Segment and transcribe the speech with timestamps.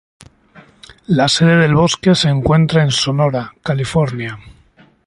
[1.05, 4.39] La sede del bosque se encuentra en Sonora, California.